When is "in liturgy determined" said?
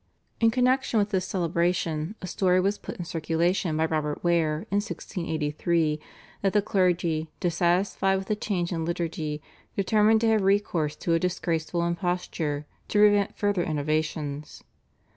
8.71-10.21